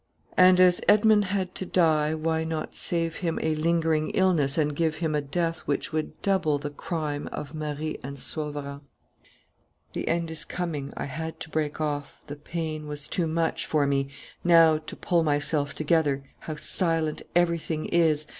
[0.35, 4.95] And as Edmond had to die, why not save him a lingering illness and give
[4.95, 8.81] him a death which would double the crime of Marie and Sauverand?
[9.93, 10.91] "The end is coming.
[10.97, 14.09] I had to break off: the pain was too much for me.
[14.43, 16.23] Now to pull myself together....
[16.39, 18.25] How silent everything is!